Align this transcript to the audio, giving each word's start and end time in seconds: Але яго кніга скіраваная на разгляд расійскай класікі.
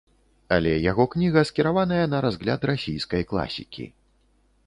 Але 0.55 0.71
яго 0.91 1.05
кніга 1.15 1.43
скіраваная 1.49 2.01
на 2.15 2.21
разгляд 2.27 2.65
расійскай 2.71 3.23
класікі. 3.35 3.85